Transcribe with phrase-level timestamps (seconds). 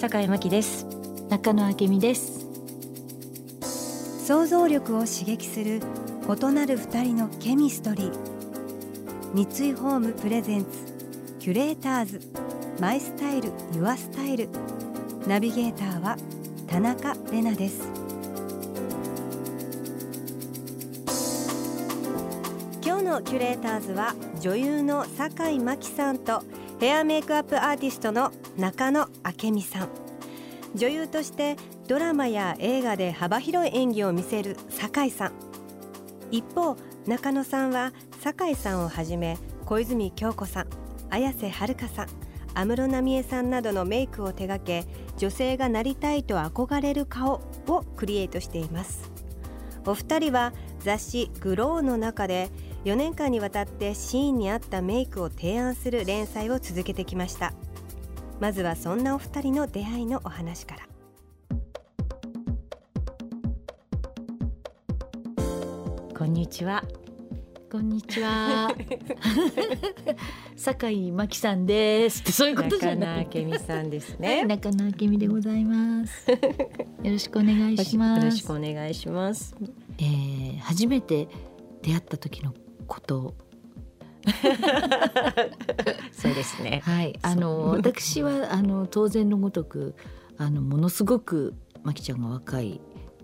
[0.00, 0.86] 坂井真希です。
[1.28, 2.46] 中野明美です。
[4.24, 5.82] 想像力を刺激する
[6.26, 8.12] 異なる二人のケミストリー。
[9.34, 10.68] 三井ホームプレゼンツ
[11.38, 12.20] キュレーターズ。
[12.80, 14.48] マイスタイルユアスタイル。
[15.26, 16.16] ナビゲーターは
[16.66, 17.86] 田中れなです。
[22.82, 26.42] 今日のキュレーターズは女優の坂井真紀さんと
[26.80, 29.06] ヘアメイクアップアーティストの中野
[29.42, 29.90] 明美さん。
[30.74, 31.56] 女優として
[31.86, 35.32] ドラマや映画で幅広い演技を見せる酒井さん。
[36.30, 40.68] 一方中野さんは酒井さんをはじめ小泉京子さん
[41.10, 42.06] 綾瀬はるかさん
[42.54, 44.86] 安室奈美恵さんなどのメイクを手掛け
[45.18, 49.10] 女性がなりたいと憧れる顔をクリエイトしています。
[49.84, 52.48] お二人は雑誌「グローの中で
[52.84, 57.52] 4年間にわたってシーンに合ったメイクを提案する連載を続けてきました。
[58.40, 60.88] まずはそんなお二人の出会いのお話から。
[66.16, 66.82] こんにちは。
[67.70, 68.74] こんにちは。
[70.56, 72.22] 酒井真紀さんです。
[72.22, 73.26] ってそういうことじゃない。
[73.26, 74.44] 中野明美さんですね。
[74.46, 76.30] 中野明美でございます。
[76.30, 76.38] よ
[77.04, 78.18] ろしくお願いします。
[78.20, 79.54] よろしくお願いします。
[79.98, 81.28] えー、初めて
[81.82, 82.54] 出会った時の
[82.90, 83.34] こと。
[86.12, 86.82] そうですね。
[86.84, 87.18] はい。
[87.22, 89.94] あの私は あの当然のごとく
[90.36, 92.80] あのものすごく真紀ちゃんが若い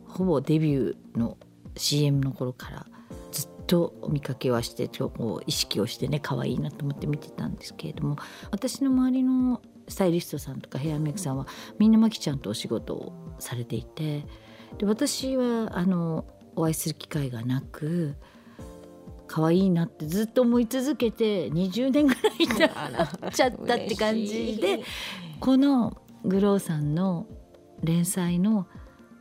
[0.06, 1.36] ほぼデビューの
[1.76, 2.86] CM の頃から
[3.32, 8.16] ずっとお見かけはしてこう意識をしてね可愛いなと思って見てたんですけれども
[8.50, 11.46] 私の周りのスタイリストさんとかヘアメイクさんは
[11.78, 14.24] みんな真紀ちゃんとお仕事をされていて
[14.78, 16.24] で私はあの
[16.54, 18.16] お会いする機会がなく
[19.26, 24.80] 可愛いなってずっと思い続けて20年ぐらいになっちゃったって感じで
[25.40, 27.26] このグローさんの
[27.82, 28.66] 連載の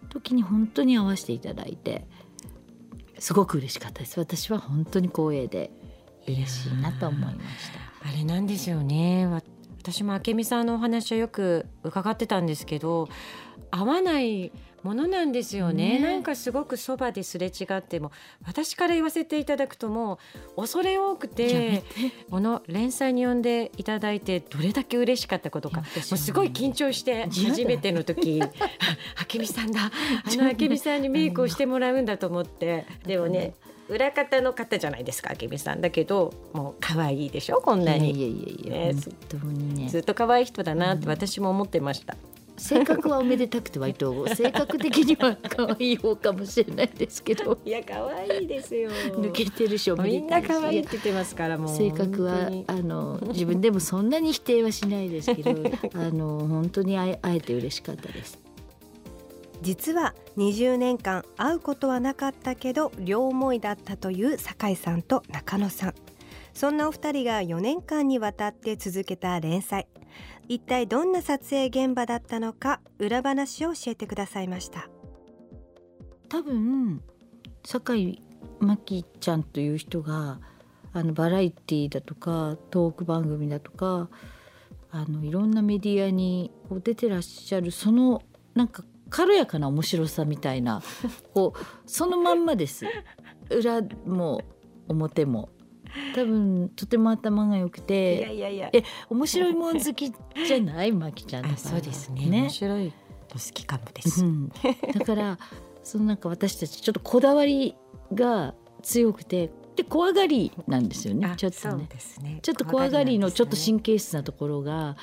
[0.10, 2.08] 時に本当に会わせていただいて
[3.20, 4.20] すごく嬉しかったです。
[4.20, 5.72] 私は本当に光栄で
[6.28, 8.10] 嬉しいなと思いました。
[8.10, 9.28] あれなんですよね。
[9.78, 13.08] 私も明美さんのお話はよく伺ってたんですけど
[13.72, 14.52] 合わない
[14.86, 18.12] ものなんですよね、ね、なんかすごくそばですれ違っても
[18.46, 20.20] 私から言わせていただくとも
[20.56, 21.84] う恐れ多くて
[22.30, 28.40] この連載に呼んでいただいてどれだけ嬉しかったことかもうすごい緊張して初めての時
[29.34, 29.90] 明美さんだ。
[29.90, 29.92] あ
[30.36, 32.86] の明美さんにメイクをしてもらうんだと思って。
[33.08, 33.56] でもね
[33.88, 38.12] 裏方の方じゃないですか明美さんだけどもう可愛いでしょこんなに。
[38.12, 39.90] いやいやいや、ね、本当にね。
[39.90, 42.16] ずっと可愛い人だなって私も思ってました。
[42.58, 47.58] 性格はおめでたくて割と 性格的には可愛い方かもしれないですけど。
[47.66, 48.90] いや可愛いですよ。
[48.90, 55.52] 抜けてるしみんな可愛いって言ってますからもう性格はあの自分でもそんなに否定はしないですけど
[55.94, 58.40] あの本当にあえて嬉しかったです。
[59.62, 65.94] 実は20年間会うことはなかったけど両思いだったという酒井さんと中野さん
[66.56, 69.88] そんなお二人が4年間にわたって続けた連載。
[70.48, 74.88] 一体どんな撮影現場だったのか裏話を教えてくださいました。
[76.30, 77.04] 多分
[77.66, 78.22] 酒井
[78.60, 80.40] 真紀ちゃんという人が
[80.94, 84.10] あのバラエティーだとかトーク番組だとか
[84.92, 88.22] あのいろんなメディアに出てらっしゃるその
[88.54, 90.82] なんか軽やかな面白さみたいな
[91.34, 92.86] こうそのまんまです。
[93.50, 94.42] 裏も
[94.88, 95.50] 表も。
[96.14, 98.18] 多分とても頭が良くて。
[98.18, 98.70] いやいやいや。
[98.74, 102.26] え面白いもん好きじゃないまきちゃんあそうですね。
[102.28, 102.42] ね。
[102.42, 102.94] 面白い
[103.34, 104.50] 好きかもです、うん、
[104.94, 105.38] だから
[105.84, 107.76] そのなんか私たちちょっとこだわり
[108.14, 111.34] が強くてで怖がりなんですよね。
[111.36, 111.90] ちょっとね、
[112.22, 114.96] ね、ちょっと怖がりのちょっと神経質なところが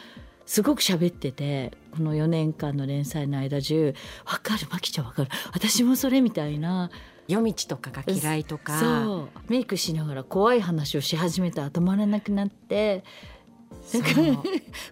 [0.46, 3.94] すごく喋っててこの4年間の連載の間中
[4.24, 5.30] 「分かるまきちゃん分かる。
[5.52, 6.90] 私もそれ」みたいな
[7.28, 9.28] 夜道とかが嫌いとか。
[9.48, 13.04] メイクしながら怖い話をし始めたら止まらなくなって。
[13.94, 14.42] なんか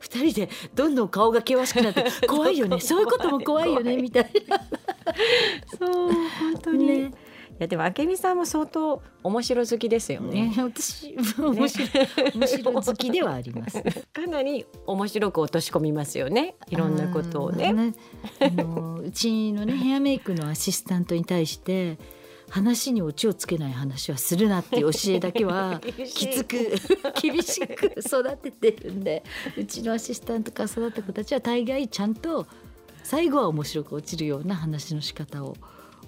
[0.01, 2.81] 二人でどんどん顔が険しくなって 怖いよね。
[2.81, 3.31] そういうこと。
[3.31, 4.59] も怖いよねみたいな。
[5.79, 7.13] そう本当に、ね、
[7.61, 10.49] やでも明美さんも相当面白好きですよね。
[10.49, 11.89] ね、私面白い、
[12.35, 13.83] 面白好きではあります。
[14.13, 16.57] かなり面白く落とし込みますよね。
[16.71, 17.95] いろんなことをね。
[18.41, 21.99] あのうちのねヘアメイクのアシスタントに対して
[22.51, 25.81] 話にオチをつけない話はするなっていう教えだけは
[26.15, 26.57] きつく
[27.23, 29.23] 厳しく育ててるんで
[29.57, 32.47] うちのアシスタントから育った子たちは大概ちゃんと
[33.03, 35.57] 最後は面白く落ちるような話の仕方を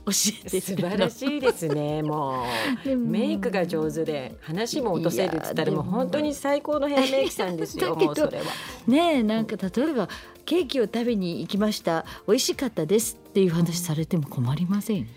[0.04, 0.12] 教
[0.44, 2.02] えて素晴らしいですね。
[2.02, 2.44] も
[2.84, 7.94] う メイクが上手で話も落とせるっつったらもう本当に最高のヘアメイクさんですよ。
[7.94, 8.44] もうそれは。
[8.88, 10.08] ねえなんか例えば
[10.44, 15.08] ケーキを食べに行きました美味しかったですっていう話されても困りません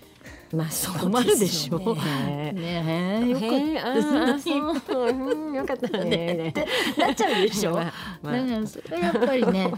[0.53, 2.51] まあそう困るでしょね。
[2.53, 3.23] ね。
[3.25, 5.09] えよかっへえあーそう。
[5.09, 6.53] うんよかったね。
[6.95, 7.71] たなっちゃうでしょ？
[7.73, 7.93] まあ
[8.23, 8.33] まあ。
[8.37, 9.71] だからそれはやっぱりね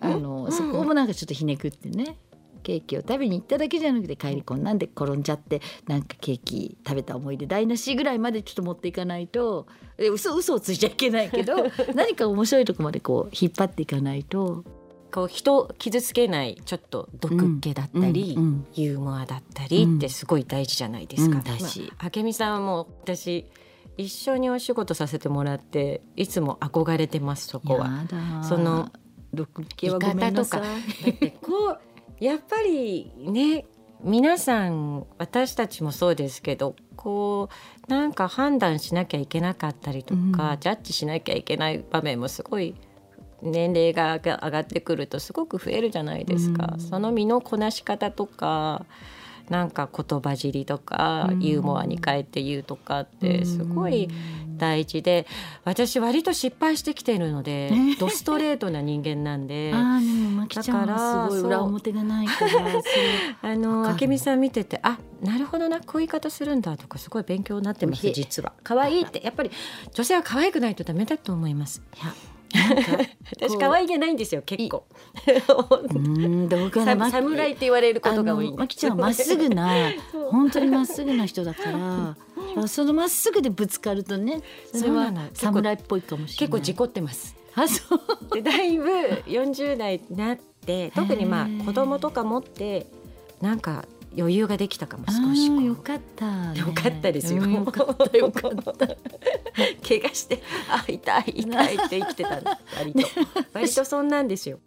[0.00, 2.16] あのそこもなんかちょっとひねくってね
[2.62, 9.66] ケーキを食べに行っただけじゃなくて帰りこんなんで転んじゃってなんかケーキ食べた思い出台無しぐらいまでちょっと持っていかないと
[9.98, 11.54] え嘘嘘をついちゃいけないけど
[11.94, 14.64] 何か面白いとこまでこう引っ張っていかないと
[15.12, 21.38] こう人を傷つけないちょっと毒気だったり、うんうんユーモアだったりってすごい大事じゃないですか。
[21.38, 23.46] うん大事まあ明美さんはもう私
[23.96, 28.04] 一緒にお仕事させてもらっていつも憧れてますそこは。
[28.42, 28.90] その
[29.32, 30.60] 毒気はごめんなさい。
[30.60, 30.66] だ
[31.10, 31.78] ってこ
[32.20, 33.66] うやっぱりね
[34.02, 37.48] 皆さん私たちもそうですけどこ
[37.88, 40.60] うなんか判断しなきゃいけなかったりとか、うん。
[40.60, 42.74] ジャッジしなきゃいけない場面もすごい
[43.42, 46.74] 年齢が上がってくるとすごく増えるじゃないですか。
[46.74, 46.80] うん。
[46.80, 48.84] その身のこなし方とか
[49.50, 51.40] なんか言葉尻とか、うん。
[51.40, 54.08] ユーモアに変えて言うとかってすごい
[54.56, 55.26] 大事で
[55.64, 59.72] 私割と失敗してきてるのでドストレートな人間なんで。
[60.54, 62.82] だからはすごい裏表がないから
[63.42, 68.52] あの明美さん見ててあなるほどなこういう言い方するんだとかすごい勉強になってます実は。
[68.62, 69.50] 可愛いってやっぱり
[69.92, 71.82] 女性は可愛くないとダメだと思います。
[72.00, 72.14] いや
[73.30, 74.86] 私可愛げないんですよ結構。
[75.26, 79.92] うーんどうかな侍って言われることが多いまきちゃんはまっすぐな
[80.30, 82.16] 本当にまっすぐな人だから
[82.56, 86.50] あそのまっすぐでぶつかるとねそれは侍っぽいかもしれない。
[86.50, 87.36] 結構事故ってます。
[87.54, 87.82] あそ
[88.30, 88.34] う。
[88.34, 88.84] でだいぶ
[89.26, 92.86] 40代になって特にまあ子供とか持って
[93.40, 93.84] なんか
[94.18, 97.42] 余裕ができたかもあ少しよかった、ね、よかったですよ。
[97.42, 98.16] うんよかった。
[98.16, 98.86] よかった。
[99.86, 102.40] 怪我して、あ痛い痛いって生きてた
[102.78, 103.00] 割と。
[103.52, 104.58] 割とそんなんですよ。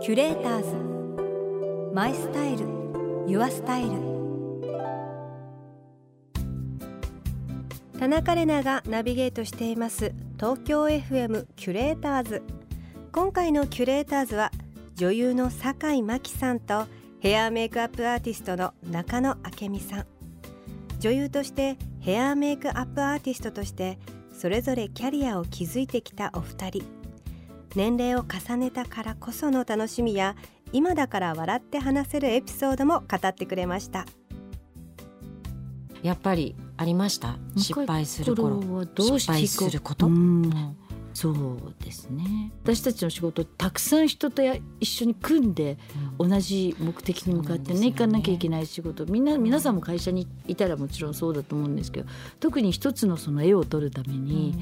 [0.00, 1.94] キュレーターズ。
[1.94, 2.66] マイスタイル。
[3.26, 4.18] ユアスタイル。
[7.98, 10.12] 田中れながナビゲートしています。
[10.36, 12.42] 東京 FM キュレーターズ。
[13.10, 14.52] 今回のキュレーターズは
[14.94, 16.86] 女優の酒井真紀さんと
[17.20, 20.06] ヘアメイクアップアーティストの中野明美さん。
[21.00, 23.98] 女優としてヘアメイクアップアーティストとして
[24.32, 26.84] それぞれキャリアを築いてきたお二人。
[27.74, 30.36] 年齢を重ねたからこその楽しみや
[30.72, 34.06] 今だから笑って話せるエピソードも語ってくれました。
[36.04, 37.36] やっぱりありました？
[37.56, 38.60] 失敗する頃。
[38.60, 40.06] はどうして失敗すること？
[40.06, 40.76] うん
[41.18, 42.52] そうですね。
[42.62, 45.76] 私たちの仕事たくさん人とや一緒に組んで
[46.16, 47.80] 同じ目的に向かってね。
[47.80, 54.54] ね行かなきゃいけない仕事みんな皆さんも会社にいたらもちろんそうだと思うんですけど特に一つのその絵を撮るために、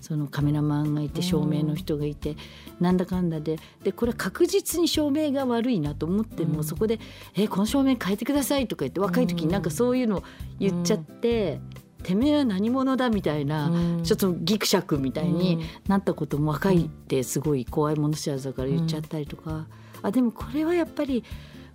[0.00, 2.36] そのカメラマンがいて照明の人がいて、
[2.78, 3.58] なんだかんだで。
[3.82, 6.64] でこれは確実に照明が悪いなと思っても、うん。
[6.64, 7.00] そこで
[7.34, 10.22] 「えこの照明変えてください」とか言って若い時になんかそういうの
[10.60, 11.58] 言っちゃって
[12.04, 13.72] 「てめえは何者だ」みたいな、
[14.04, 19.66] ちょっとギクシャクみたいになったことも若いってすごい怖いもの知らずだから言っちゃったりとか、
[20.02, 21.24] あでもこれはやっぱり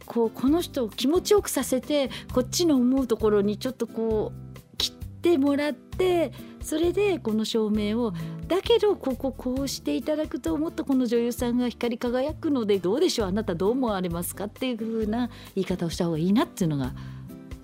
[0.06, 6.32] こうこの人を気持ちよくさせてこっちの思うところにちょっとこう切ってもらって
[6.62, 8.14] それでこの照明を。
[8.48, 13.28] だけどこここうしていただくともっとこの女優さんが光り輝くのでどうでしょう？
[13.28, 14.46] あなたどう思われますか？
[14.46, 16.94] っていう風な言い方をした方がいいなっていうのが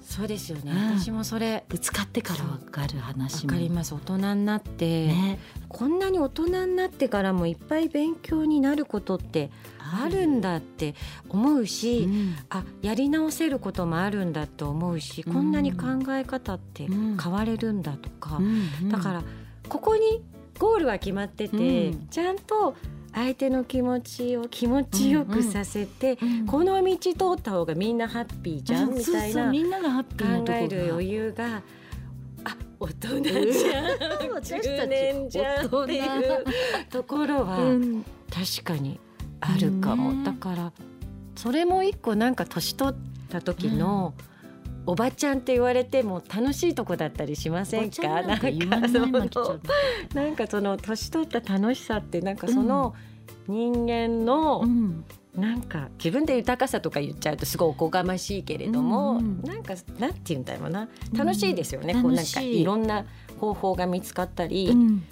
[0.05, 0.71] そうですよね。
[0.71, 0.99] うん。
[0.99, 3.53] 私もそれぶつかってから分かるわ話も。
[3.53, 3.95] かります。
[3.95, 5.39] 大人になって、ね。
[5.67, 10.93] こんなに大人になってからもいっぱい勉強になることってあるんだって
[11.27, 12.03] 思うし。
[12.03, 12.35] うん。
[12.49, 15.33] あやり直せることもあるんだと思うし、うん。
[15.33, 17.17] こんなに考え方ってうん。
[17.17, 18.89] 変われるんだとか、うん。
[18.89, 19.23] だから
[19.67, 20.23] ここに
[20.59, 22.07] ゴールは決まってて、うん。
[22.09, 22.75] ちゃんと
[23.15, 28.97] 相手の気持ちを気持ちよくさせて、うんこの道通った方がみんなハッピーじゃん、うん。
[28.97, 31.61] みたいなみんながハッピー考える余裕が
[32.43, 33.85] あ大人じゃん。
[34.33, 35.65] 私たち中年じゃん。
[35.65, 36.45] っていう
[36.91, 38.05] ところは、うん。
[38.29, 38.99] 確かに
[39.39, 40.73] あるかも、ねだから
[41.35, 42.95] それも一個なんか年取っ
[43.29, 44.13] た時の
[44.85, 48.21] おばちゃんって言われても楽しいとこだったりしませんか？
[48.21, 48.47] なんか
[48.87, 49.07] その
[50.13, 52.93] なんかその年取った楽しさってなんかその
[53.47, 55.03] 人間の、うん。
[55.35, 60.87] なんか自分で豊かさとか言っちゃうとすごいおこがましいけれども、うんなんかなんて言うんだろうな。
[61.13, 63.05] 楽しいですよね、うんこうなんかいろんな
[63.37, 65.03] 方法が見つかったり、うん。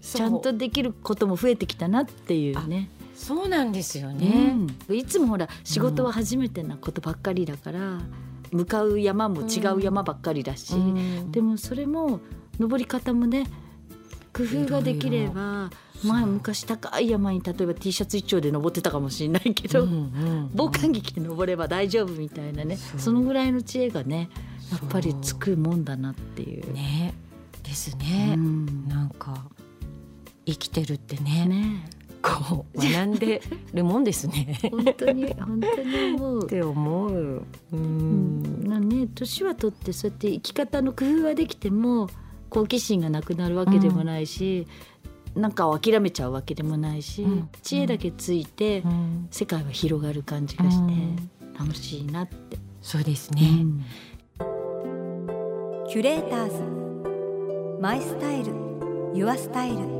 [0.00, 2.88] ちゃんとできることも増えてきたなっていうね。
[3.14, 4.56] そうなんですよね。
[4.88, 4.96] うん。
[4.96, 8.00] いつもほら仕事は初めてなことばっかりだから、
[8.52, 11.32] 向かう山も違う山ばっかりだし、うん。
[11.32, 12.20] でもそれも
[12.58, 13.46] 登り方もね
[14.32, 15.70] 工夫ができれば
[16.04, 19.86] 前昔高い山に例えば T シャツ一丁で登ってたかもしれないけど、
[20.54, 24.30] 防寒着着て登れば大丈夫みたいなねそのぐらいの知恵がね
[24.70, 26.72] やっぱりつくもんだなっていう。
[26.72, 27.14] ね
[27.62, 28.88] ですね、うん。
[28.88, 29.44] なんか
[30.46, 31.46] 生きてるってね。
[31.46, 31.90] ね
[32.30, 34.58] こう学んでるもんですね。
[34.70, 36.48] 本当に本当に思うっ。
[36.48, 37.12] て思う。
[37.12, 42.08] ううんん、なね年はとってそうやって生き方の工夫はできても
[42.48, 44.66] 好奇心がなくなるわけでもないし、
[45.34, 52.58] なんかを諦めちゃうわけでもないし、うん知恵だけついてうん世界は広がる感じがしてうん楽しいなって。
[52.82, 53.42] そうですうね。
[53.48, 53.84] ん
[55.88, 56.62] キュレーターズ
[57.80, 58.52] マイスタイル
[59.12, 59.99] ユアスタイル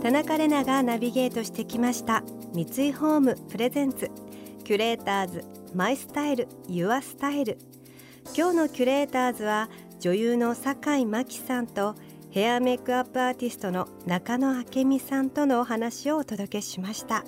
[0.00, 2.22] 田中れながナビゲートしてきました。
[2.54, 4.10] 三井ホームプレゼンツ。
[4.62, 7.58] キュレーターズマイスタイルユアスタイル。
[8.36, 11.96] 今日のキュレーターズは女優の酒井真紀さんと
[12.30, 17.24] ヘアメイクアップアーティストの中野明美さんとのお話をお届けしました、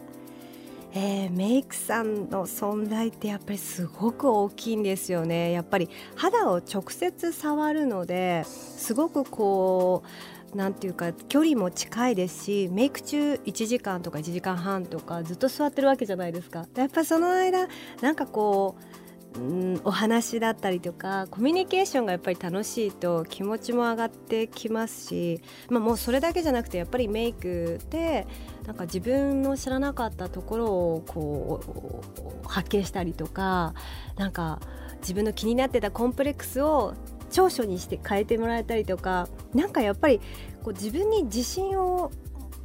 [0.93, 5.51] えーメイクさんの存在ってやっぱりすごく大きいんですよね。
[5.51, 10.09] やっぱり肌を直接触るのですごくこう
[10.55, 16.67] なんていうか距離も近いですしメイク中1時間とか1時間半とかずっと座ってるわけじゃないですか。
[16.75, 17.69] やっぱその間
[18.01, 19.01] なんかこう
[19.37, 28.27] うんお話だったりとかコミュニケーションがやっぱり楽しいと気持ちも上がってきますし、まあ、もうそれだけじゃなくてやっぱりメイクで
[28.67, 32.03] なんか自分の知らなかったところをこ
[32.45, 33.75] う発見したりとか
[34.17, 34.59] なんか
[35.01, 36.95] 自分の気になってたコンプレックスを
[37.31, 40.21] 長所にして変えてもらえたりとかなんかやっぱり
[40.63, 42.11] こう自分に自信を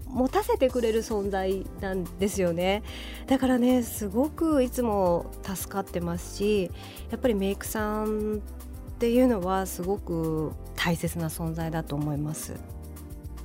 [0.08, 2.84] 持たせてくれる存在なんですよね。
[3.28, 6.72] だからねすごくいつも助かってますし
[7.12, 12.54] やっぱりメイクさんっていうのはすごく大切な存在だと思います。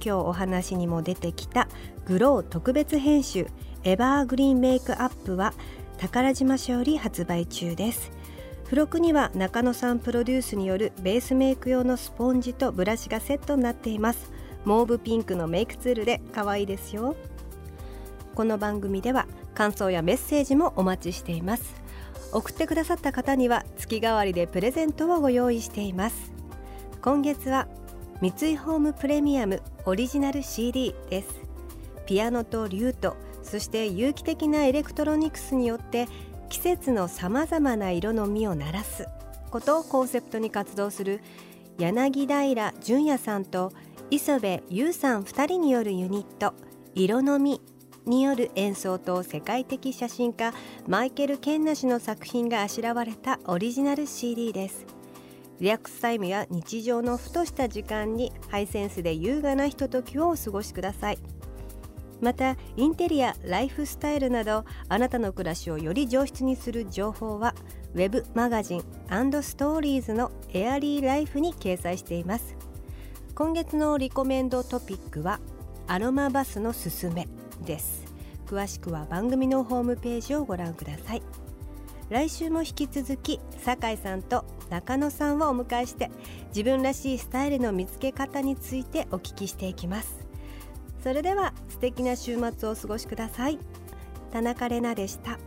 [0.02, 1.68] 今日お話にも出てきた
[2.06, 3.46] グロー特別編集
[3.82, 5.52] エバーグリーンメイクアップは
[5.98, 8.10] 宝島社より発売中です。
[8.70, 14.30] 付録には中野さんプロデュースによるベースメイク用のスポンジとブラシがセットになっています。
[14.64, 17.16] モーブピンクのメイクツールで可愛いですよ。
[18.32, 21.74] この番組では感想やメッセージもお待ちしています。
[22.32, 26.30] 送ってくださった方には月替わりでプレゼントをご用意しています。
[27.02, 27.66] 今月は
[28.20, 31.28] 三井ホームプレミアムオリジナル CD です。
[32.06, 36.06] ピアノとリュートそして有機的なエレクトロニクスによって
[36.50, 39.08] 季節のさまざまな色の実を鳴らす
[39.50, 41.22] ことをコンセプトに活動する
[41.78, 43.72] 柳平淳哉さんと
[44.10, 46.52] 磯部優さん2人によるユニット
[46.94, 47.62] 「色の実」
[48.04, 50.52] による演奏と世界的写真家
[50.86, 55.00] マイケル・ケンナ氏の作品があしらわれたオリジナル CD です。
[55.60, 61.18] リラックスタイムや日常のふとした時間にハイセンスで優雅なひとときをお過ごしください
[62.20, 67.54] またインテリアライフスタイルなどあなたの暮らしをより上質にする情報は
[67.94, 68.82] ウェブマガジン
[69.42, 72.56] ストーリーズのエアリーライフに掲載しています。
[73.34, 75.40] 今月のリコメンドトピックは
[75.86, 77.26] アロマバスのすすめ
[77.64, 78.04] です。
[78.46, 81.22] 詳しくは番組のホームページをご覧ください。
[82.10, 86.10] 来週も引き続き酒井さんと中野さんをお迎えして
[86.48, 90.29] 自分らしいスタイルの見つけ方についてお聞きしていきます。
[91.02, 93.58] それでは素敵な週末をお過ごしください。
[94.32, 95.38] 田中れなでした。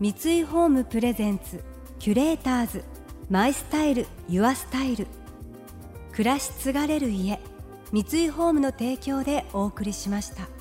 [0.00, 1.62] 三井ホームプレゼンツ
[1.98, 2.84] キュレーターズ
[3.30, 5.06] マイスタイルユアスタイル。
[6.12, 7.40] 暮らし継がれる家
[7.92, 10.57] 三井ホームの提供でお送りしました。